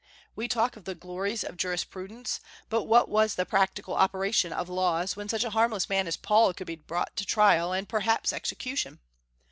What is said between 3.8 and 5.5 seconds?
operation of laws when such